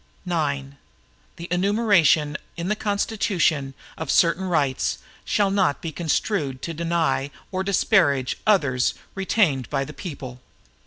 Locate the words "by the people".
9.69-10.41